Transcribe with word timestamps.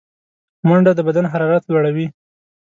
منډه 0.67 0.91
د 0.95 0.99
بدن 1.07 1.25
حرارت 1.33 1.63
لوړوي 1.71 2.07